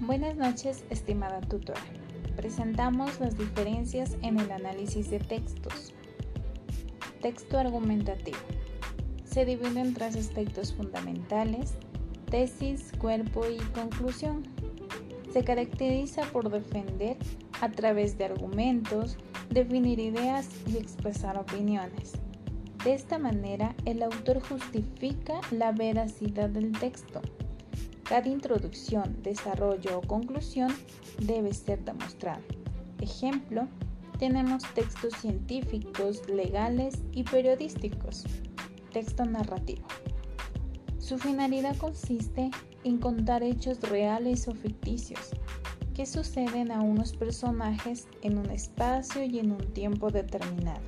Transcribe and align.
Buenas 0.00 0.34
noches, 0.34 0.82
estimada 0.88 1.42
tutora. 1.42 1.82
Presentamos 2.34 3.20
las 3.20 3.36
diferencias 3.36 4.16
en 4.22 4.40
el 4.40 4.50
análisis 4.50 5.10
de 5.10 5.18
textos. 5.18 5.92
Texto 7.20 7.58
argumentativo. 7.58 8.38
Se 9.24 9.44
divide 9.44 9.78
en 9.78 9.92
tres 9.92 10.16
aspectos 10.16 10.72
fundamentales, 10.72 11.74
tesis, 12.30 12.92
cuerpo 12.98 13.44
y 13.46 13.58
conclusión. 13.74 14.42
Se 15.34 15.44
caracteriza 15.44 16.22
por 16.32 16.50
defender 16.50 17.18
a 17.60 17.70
través 17.70 18.16
de 18.16 18.24
argumentos, 18.24 19.18
definir 19.50 20.00
ideas 20.00 20.48
y 20.66 20.78
expresar 20.78 21.36
opiniones. 21.36 22.12
De 22.84 22.94
esta 22.94 23.18
manera, 23.18 23.74
el 23.84 24.02
autor 24.02 24.40
justifica 24.40 25.42
la 25.50 25.72
veracidad 25.72 26.48
del 26.48 26.72
texto 26.72 27.20
cada 28.10 28.28
introducción, 28.28 29.22
desarrollo 29.22 29.98
o 29.98 30.02
conclusión 30.02 30.74
debe 31.20 31.54
ser 31.54 31.84
demostrada. 31.84 32.42
Ejemplo, 33.00 33.68
tenemos 34.18 34.64
textos 34.74 35.14
científicos, 35.14 36.28
legales 36.28 36.98
y 37.12 37.22
periodísticos. 37.22 38.24
Texto 38.92 39.24
narrativo. 39.24 39.86
Su 40.98 41.18
finalidad 41.18 41.76
consiste 41.76 42.50
en 42.82 42.98
contar 42.98 43.44
hechos 43.44 43.78
reales 43.78 44.48
o 44.48 44.54
ficticios 44.54 45.30
que 45.94 46.04
suceden 46.04 46.72
a 46.72 46.80
unos 46.80 47.12
personajes 47.12 48.08
en 48.22 48.38
un 48.38 48.50
espacio 48.50 49.22
y 49.22 49.38
en 49.38 49.52
un 49.52 49.72
tiempo 49.72 50.10
determinado. 50.10 50.82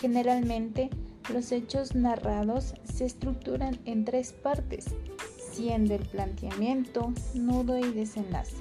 Generalmente, 0.00 0.90
los 1.34 1.50
hechos 1.50 1.96
narrados 1.96 2.74
se 2.84 3.04
estructuran 3.04 3.80
en 3.84 4.04
tres 4.04 4.32
partes 4.32 4.94
siendo 5.50 5.94
el 5.94 6.06
planteamiento, 6.06 7.12
nudo 7.34 7.78
y 7.78 7.92
desenlace. 7.92 8.56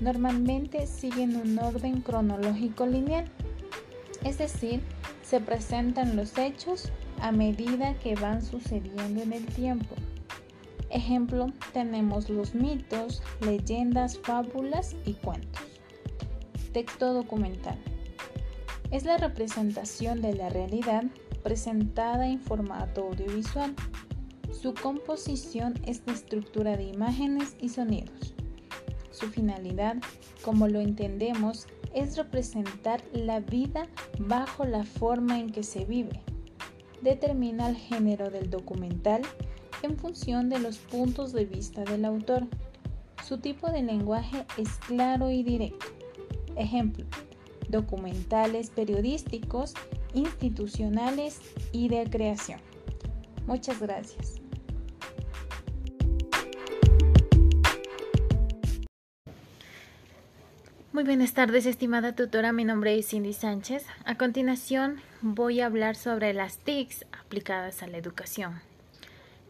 Normalmente 0.00 0.86
siguen 0.86 1.36
un 1.36 1.58
orden 1.58 2.02
cronológico 2.02 2.86
lineal, 2.86 3.24
es 4.24 4.38
decir, 4.38 4.82
se 5.22 5.40
presentan 5.40 6.16
los 6.16 6.36
hechos 6.38 6.90
a 7.20 7.32
medida 7.32 7.94
que 7.94 8.14
van 8.14 8.42
sucediendo 8.42 9.22
en 9.22 9.32
el 9.32 9.46
tiempo. 9.46 9.94
Ejemplo, 10.90 11.52
tenemos 11.72 12.30
los 12.30 12.54
mitos, 12.54 13.22
leyendas, 13.40 14.18
fábulas 14.18 14.94
y 15.04 15.14
cuentos. 15.14 15.62
Texto 16.72 17.12
documental. 17.12 17.78
Es 18.90 19.04
la 19.04 19.16
representación 19.16 20.20
de 20.22 20.34
la 20.34 20.48
realidad 20.48 21.04
presentada 21.42 22.28
en 22.28 22.40
formato 22.40 23.08
audiovisual 23.08 23.74
su 24.60 24.74
composición 24.74 25.74
es 25.86 26.02
la 26.06 26.14
estructura 26.14 26.76
de 26.76 26.84
imágenes 26.84 27.56
y 27.60 27.68
sonidos. 27.68 28.34
Su 29.10 29.28
finalidad, 29.28 29.96
como 30.42 30.66
lo 30.66 30.80
entendemos, 30.80 31.66
es 31.94 32.16
representar 32.16 33.02
la 33.12 33.40
vida 33.40 33.86
bajo 34.18 34.64
la 34.64 34.84
forma 34.84 35.38
en 35.38 35.50
que 35.50 35.62
se 35.62 35.84
vive. 35.84 36.22
Determina 37.02 37.68
el 37.68 37.76
género 37.76 38.30
del 38.30 38.50
documental 38.50 39.22
en 39.82 39.96
función 39.98 40.48
de 40.48 40.58
los 40.58 40.78
puntos 40.78 41.32
de 41.32 41.44
vista 41.44 41.84
del 41.84 42.04
autor. 42.04 42.46
Su 43.26 43.38
tipo 43.38 43.70
de 43.70 43.82
lenguaje 43.82 44.46
es 44.56 44.70
claro 44.86 45.30
y 45.30 45.42
directo. 45.42 45.86
Ejemplo, 46.56 47.04
documentales 47.68 48.70
periodísticos, 48.70 49.74
institucionales 50.14 51.40
y 51.72 51.88
de 51.88 52.08
creación. 52.08 52.60
Muchas 53.46 53.80
gracias. 53.80 54.45
Muy 60.96 61.04
buenas 61.04 61.34
tardes, 61.34 61.66
estimada 61.66 62.14
tutora. 62.14 62.52
Mi 62.52 62.64
nombre 62.64 62.98
es 62.98 63.08
Cindy 63.08 63.34
Sánchez. 63.34 63.84
A 64.06 64.16
continuación 64.16 64.96
voy 65.20 65.60
a 65.60 65.66
hablar 65.66 65.94
sobre 65.94 66.32
las 66.32 66.56
TICs 66.56 67.04
aplicadas 67.12 67.82
a 67.82 67.86
la 67.86 67.98
educación. 67.98 68.62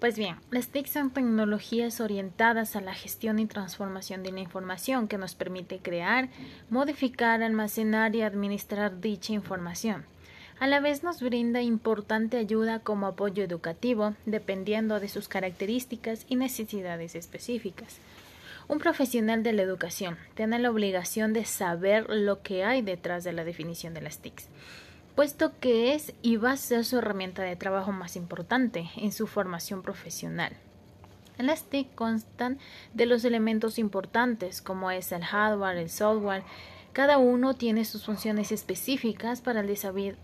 Pues 0.01 0.19
bien, 0.19 0.39
las 0.51 0.67
TIC 0.67 0.89
son 0.89 1.13
tecnologías 1.13 2.01
orientadas 2.01 2.75
a 2.75 2.81
la 2.81 2.95
gestión 2.95 3.39
y 3.39 3.47
transformación 3.47 4.25
de 4.25 4.33
la 4.33 4.41
información 4.41 5.07
que 5.07 5.19
nos 5.19 5.37
permite 5.37 5.79
crear, 5.79 6.31
modificar, 6.69 7.45
almacenar 7.45 8.17
y 8.17 8.23
administrar 8.23 9.01
dicha 9.01 9.33
información. 9.33 10.05
A 10.59 10.67
la 10.67 10.81
vez 10.81 11.05
nos 11.05 11.23
brinda 11.23 11.63
importante 11.63 12.39
ayuda 12.39 12.81
como 12.81 13.07
apoyo 13.07 13.45
educativo, 13.45 14.17
dependiendo 14.25 14.99
de 14.99 15.09
sus 15.09 15.29
características 15.29 16.27
y 16.29 16.35
necesidades 16.35 17.15
específicas. 17.15 18.01
Un 18.69 18.79
profesional 18.79 19.45
de 19.45 19.53
la 19.53 19.63
educación 19.63 20.19
tiene 20.35 20.59
la 20.59 20.71
obligación 20.71 21.33
de 21.33 21.45
saber 21.45 22.11
lo 22.11 22.43
que 22.43 22.65
hay 22.65 22.83
detrás 22.83 23.23
de 23.23 23.33
la 23.33 23.45
definición 23.45 23.95
de 23.95 24.01
las 24.01 24.19
TICs, 24.19 24.49
puesto 25.15 25.53
que 25.61 25.95
es 25.95 26.15
y 26.21 26.37
va 26.37 26.51
a 26.51 26.57
ser 26.57 26.85
su 26.85 26.99
herramienta 26.99 27.43
de 27.43 27.55
trabajo 27.55 27.93
más 27.93 28.17
importante 28.17 28.91
en 28.97 29.13
su 29.13 29.29
formación 29.29 29.83
profesional. 29.83 30.53
Las 31.39 31.63
TIC 31.65 31.95
constan 31.95 32.59
de 32.93 33.07
los 33.07 33.25
elementos 33.25 33.79
importantes 33.79 34.61
como 34.61 34.91
es 34.91 35.13
el 35.13 35.25
hardware, 35.25 35.77
el 35.77 35.91
software. 35.91 36.43
Cada 36.93 37.19
uno 37.19 37.55
tiene 37.55 37.85
sus 37.85 38.05
funciones 38.05 38.51
específicas 38.51 39.43
para 39.43 39.61
el, 39.61 40.17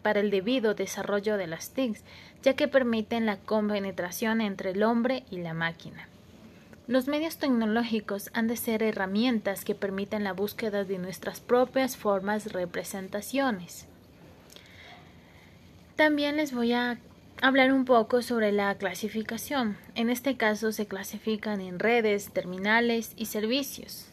para 0.00 0.20
el 0.20 0.30
debido 0.30 0.74
desarrollo 0.74 1.36
de 1.36 1.48
las 1.48 1.70
TICs, 1.70 2.02
ya 2.42 2.54
que 2.54 2.66
permiten 2.66 3.26
la 3.26 3.36
compenetración 3.36 4.40
entre 4.40 4.70
el 4.70 4.84
hombre 4.84 5.24
y 5.30 5.38
la 5.38 5.52
máquina. 5.52 6.08
Los 6.86 7.08
medios 7.08 7.38
tecnológicos 7.38 8.28
han 8.34 8.46
de 8.46 8.58
ser 8.58 8.82
herramientas 8.82 9.64
que 9.64 9.74
permitan 9.74 10.22
la 10.22 10.34
búsqueda 10.34 10.84
de 10.84 10.98
nuestras 10.98 11.40
propias 11.40 11.96
formas 11.96 12.52
representaciones. 12.52 13.86
También 15.96 16.36
les 16.36 16.52
voy 16.52 16.74
a 16.74 16.98
hablar 17.40 17.72
un 17.72 17.86
poco 17.86 18.20
sobre 18.20 18.52
la 18.52 18.74
clasificación. 18.74 19.78
En 19.94 20.10
este 20.10 20.36
caso 20.36 20.72
se 20.72 20.84
clasifican 20.84 21.62
en 21.62 21.78
redes, 21.78 22.30
terminales 22.32 23.14
y 23.16 23.26
servicios. 23.26 24.08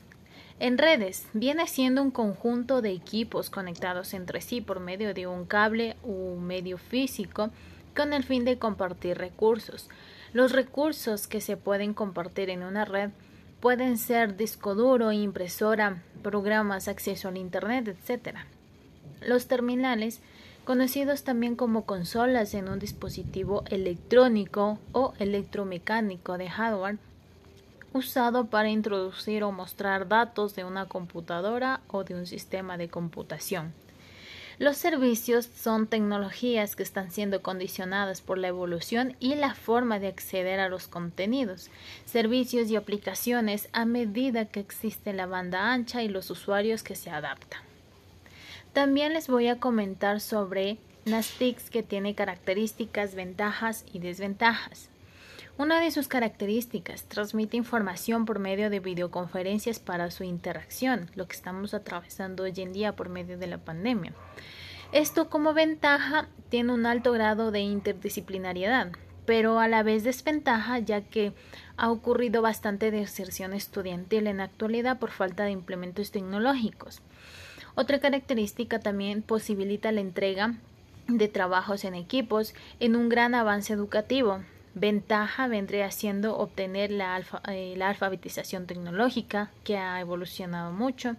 En 0.60 0.78
redes 0.78 1.28
viene 1.34 1.68
siendo 1.68 2.02
un 2.02 2.12
conjunto 2.12 2.82
de 2.82 2.92
equipos 2.92 3.50
conectados 3.50 4.14
entre 4.14 4.40
sí 4.40 4.62
por 4.62 4.80
medio 4.80 5.14
de 5.14 5.28
un 5.28 5.46
cable 5.46 5.98
u 6.04 6.38
medio 6.38 6.78
físico 6.78 7.50
con 7.96 8.14
el 8.14 8.24
fin 8.24 8.46
de 8.46 8.58
compartir 8.58 9.18
recursos. 9.18 9.90
Los 10.34 10.54
recursos 10.54 11.28
que 11.28 11.42
se 11.42 11.58
pueden 11.58 11.94
compartir 11.94 12.50
en 12.50 12.64
una 12.64 12.86
red 12.86 13.10
pueden 13.60 13.98
ser 13.98 14.38
disco 14.38 14.76
duro, 14.76 15.12
impresora, 15.12 16.02
programas, 16.24 16.88
acceso 16.88 17.28
al 17.28 17.38
Internet, 17.38 17.90
etc. 17.90 18.38
Los 19.22 19.48
terminales, 19.48 20.22
conocidos 20.64 21.24
también 21.24 21.58
como 21.58 21.86
consolas 21.86 22.54
en 22.54 22.70
un 22.70 22.80
dispositivo 22.80 23.64
electrónico 23.70 24.80
o 24.94 25.14
electromecánico 25.20 26.38
de 26.38 26.50
hardware, 26.50 26.98
usado 27.94 28.46
para 28.46 28.70
introducir 28.70 29.44
o 29.44 29.52
mostrar 29.52 30.08
datos 30.08 30.56
de 30.56 30.64
una 30.64 30.86
computadora 30.86 31.82
o 31.90 32.06
de 32.06 32.16
un 32.16 32.26
sistema 32.26 32.78
de 32.78 32.88
computación. 32.88 33.74
Los 34.62 34.78
servicios 34.78 35.50
son 35.60 35.88
tecnologías 35.88 36.76
que 36.76 36.84
están 36.84 37.10
siendo 37.10 37.42
condicionadas 37.42 38.22
por 38.22 38.38
la 38.38 38.50
evolución 38.50 39.16
y 39.20 39.34
la 39.34 39.56
forma 39.56 39.98
de 39.98 40.08
acceder 40.08 40.60
a 40.60 40.70
los 40.70 40.88
contenidos, 40.88 41.72
servicios 42.06 42.70
y 42.70 42.76
aplicaciones 42.76 43.70
a 43.74 43.86
medida 43.86 44.46
que 44.46 44.60
existe 44.60 45.14
la 45.14 45.26
banda 45.26 45.74
ancha 45.74 46.04
y 46.04 46.10
los 46.10 46.30
usuarios 46.30 46.84
que 46.84 46.96
se 46.96 47.10
adaptan. 47.10 47.60
También 48.72 49.14
les 49.14 49.30
voy 49.30 49.48
a 49.48 49.60
comentar 49.60 50.22
sobre 50.22 50.78
las 51.06 51.32
TICs 51.40 51.72
que 51.72 51.82
tienen 51.82 52.14
características, 52.14 53.16
ventajas 53.16 53.84
y 53.92 53.98
desventajas. 53.98 54.90
Una 55.62 55.80
de 55.80 55.92
sus 55.92 56.08
características 56.08 57.04
transmite 57.04 57.56
información 57.56 58.26
por 58.26 58.40
medio 58.40 58.72
de 58.72 58.80
videoconferencias 58.80 59.78
para 59.78 60.10
su 60.10 60.24
interacción, 60.24 61.12
lo 61.14 61.28
que 61.28 61.36
estamos 61.36 61.76
atravesando 61.76 62.42
hoy 62.42 62.54
en 62.58 62.74
día 62.74 62.96
por 62.96 63.10
medio 63.10 63.38
de 63.38 63.46
la 63.46 63.60
pandemia. 63.60 64.12
Esto 64.92 65.30
como 65.30 65.54
ventaja 65.54 66.30
tiene 66.50 66.74
un 66.74 66.88
alto 66.88 67.12
grado 67.12 67.52
de 67.52 67.60
interdisciplinariedad, 67.60 68.92
pero 69.28 69.60
a 69.60 69.68
la 69.68 69.84
vez 69.84 70.04
desventaja 70.04 70.80
ya 70.80 71.02
que 71.02 71.32
ha 71.78 71.92
ocurrido 71.92 72.42
bastante 72.42 72.90
deserción 72.90 73.54
estudiantil 73.54 74.26
en 74.26 74.38
la 74.38 74.46
actualidad 74.46 74.98
por 74.98 75.12
falta 75.12 75.44
de 75.44 75.52
implementos 75.52 76.10
tecnológicos. 76.10 77.04
Otra 77.76 78.00
característica 78.00 78.80
también 78.80 79.22
posibilita 79.22 79.92
la 79.92 80.02
entrega 80.02 80.56
de 81.08 81.28
trabajos 81.28 81.84
en 81.84 81.94
equipos 81.94 82.56
en 82.80 82.96
un 82.96 83.10
gran 83.10 83.36
avance 83.36 83.74
educativo, 83.74 84.42
ventaja 84.74 85.48
vendría 85.48 85.92
siendo 85.92 86.38
obtener 86.38 86.92
la, 86.92 87.22
eh, 87.48 87.74
la, 87.78 87.90
alfabetización 87.90 88.68
tecnológica, 88.68 89.52
que 89.64 89.78
ha 89.78 90.00
evolucionado 90.00 90.72
mucho, 90.72 91.16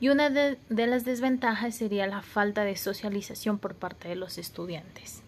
y 0.00 0.08
una 0.08 0.30
de, 0.30 0.58
de 0.68 0.86
las 0.86 1.04
desventajas 1.04 1.74
sería 1.74 2.06
la 2.06 2.22
falta 2.22 2.64
de 2.64 2.76
socialización 2.76 3.58
por 3.58 3.74
parte 3.74 4.08
de 4.08 4.16
los 4.16 4.38
estudiantes. 4.38 5.22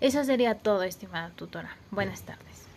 Eso 0.00 0.24
sería 0.24 0.56
todo, 0.56 0.82
estimada 0.82 1.30
tutora. 1.30 1.76
Buenas 1.90 2.22
tardes. 2.22 2.71